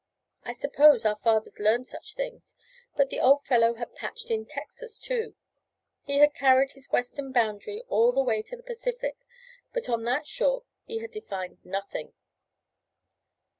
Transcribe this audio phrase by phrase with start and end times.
[0.43, 2.55] I suppose our fathers learned such things:
[2.95, 5.35] but the old fellow had patched in Texas, too;
[6.01, 9.17] he had carried his western boundary all the way to the Pacific,
[9.73, 12.13] but on that shore he had defined nothing.